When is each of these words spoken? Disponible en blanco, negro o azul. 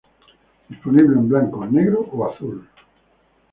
Disponible 0.67 1.13
en 1.15 1.29
blanco, 1.29 1.63
negro 1.63 1.99
o 2.11 2.25
azul. 2.31 2.67